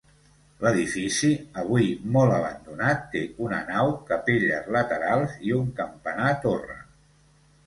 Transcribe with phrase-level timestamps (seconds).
[0.61, 1.27] L'edifici,
[1.63, 6.81] avui molt abandonat, té una nau, capelles laterals i un campanar torre.